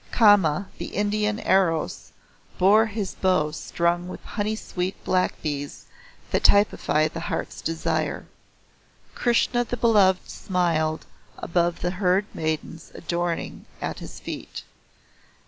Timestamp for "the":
0.79-0.87, 7.07-7.19, 9.63-9.77, 11.81-11.91